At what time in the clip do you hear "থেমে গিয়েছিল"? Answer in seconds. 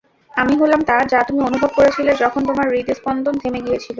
3.41-3.89